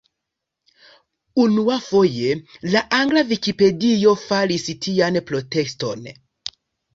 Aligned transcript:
Unuafoje 1.43 2.31
la 2.75 2.81
Angla 3.01 3.23
Vikipedio 3.33 4.15
faris 4.23 4.67
tian 4.87 5.21
proteston. 5.29 6.11